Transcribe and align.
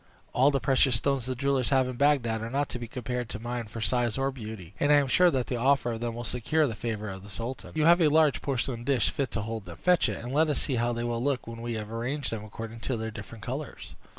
All 0.33 0.49
the 0.49 0.59
precious 0.59 0.95
stones 0.95 1.27
the 1.27 1.35
jewellers 1.35 1.69
have 1.69 1.87
in 1.87 1.95
Bagdad 1.95 2.41
are 2.41 2.49
not 2.49 2.69
to 2.69 2.79
be 2.79 2.87
compared 2.87 3.29
to 3.29 3.39
mine 3.39 3.65
for 3.67 3.81
size 3.81 4.17
or 4.17 4.31
beauty; 4.31 4.73
and 4.79 4.91
I 4.91 4.95
am 4.95 5.05
sure 5.05 5.29
that 5.29 5.45
the 5.45 5.57
offer 5.57 5.91
of 5.91 5.99
them 5.99 6.15
will 6.15 6.23
secure 6.23 6.65
the 6.65 6.73
favor 6.73 7.07
of 7.07 7.21
the 7.21 7.29
sultan. 7.29 7.73
You 7.75 7.85
have 7.85 8.01
a 8.01 8.07
large 8.07 8.41
porcelain 8.41 8.83
dish 8.83 9.11
fit 9.11 9.29
to 9.33 9.41
hold 9.43 9.65
them; 9.65 9.77
fetch 9.77 10.09
it, 10.09 10.17
and 10.23 10.33
let 10.33 10.49
us 10.49 10.59
see 10.59 10.77
how 10.77 10.91
they 10.91 11.03
will 11.03 11.23
look, 11.23 11.45
when 11.45 11.61
we 11.61 11.75
have 11.75 11.91
arranged 11.91 12.31
them 12.31 12.43
according 12.43 12.79
to 12.79 12.97
their 12.97 13.11
different 13.11 13.43
colors." 13.43 13.93